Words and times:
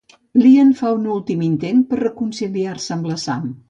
L'Ian 0.43 0.71
fa 0.79 0.93
un 0.95 1.05
últim 1.17 1.45
intent 1.51 1.85
per 1.93 2.03
reconciliar-se 2.03 2.99
amb 3.01 3.13
la 3.15 3.25
Sam. 3.29 3.51